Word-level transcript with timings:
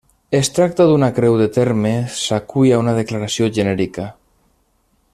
Es 0.37 0.47
tracta 0.53 0.85
d'una 0.91 1.09
creu 1.17 1.35
de 1.41 1.47
terme, 1.59 1.91
s'acull 2.21 2.73
a 2.77 2.81
una 2.85 2.97
declaració 3.01 3.51
genèrica. 3.59 4.11